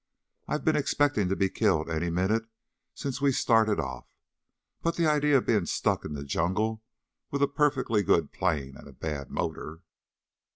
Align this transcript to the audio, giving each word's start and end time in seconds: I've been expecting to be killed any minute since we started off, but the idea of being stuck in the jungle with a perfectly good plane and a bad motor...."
I've 0.47 0.65
been 0.65 0.75
expecting 0.75 1.29
to 1.29 1.35
be 1.35 1.47
killed 1.47 1.87
any 1.87 2.09
minute 2.09 2.45
since 2.95 3.21
we 3.21 3.31
started 3.31 3.79
off, 3.79 4.09
but 4.81 4.95
the 4.95 5.05
idea 5.05 5.37
of 5.37 5.45
being 5.45 5.67
stuck 5.67 6.05
in 6.05 6.13
the 6.13 6.23
jungle 6.23 6.81
with 7.29 7.43
a 7.43 7.47
perfectly 7.47 8.01
good 8.01 8.31
plane 8.31 8.75
and 8.77 8.87
a 8.87 8.93
bad 8.93 9.29
motor...." 9.29 9.83